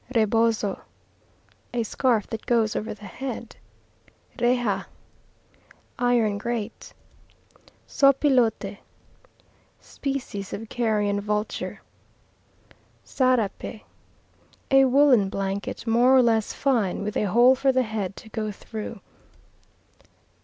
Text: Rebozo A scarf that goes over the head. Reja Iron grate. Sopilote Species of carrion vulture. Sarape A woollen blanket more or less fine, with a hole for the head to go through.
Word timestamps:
Rebozo 0.15 0.81
A 1.75 1.83
scarf 1.83 2.25
that 2.31 2.47
goes 2.47 2.75
over 2.75 2.91
the 2.91 3.05
head. 3.05 3.55
Reja 4.39 4.87
Iron 5.99 6.39
grate. 6.39 6.91
Sopilote 7.87 8.79
Species 9.79 10.53
of 10.53 10.69
carrion 10.69 11.21
vulture. 11.21 11.83
Sarape 13.05 13.83
A 14.71 14.85
woollen 14.85 15.29
blanket 15.29 15.85
more 15.85 16.15
or 16.17 16.23
less 16.23 16.51
fine, 16.51 17.03
with 17.03 17.15
a 17.15 17.25
hole 17.25 17.53
for 17.53 17.71
the 17.71 17.83
head 17.83 18.15
to 18.15 18.29
go 18.29 18.51
through. 18.51 19.01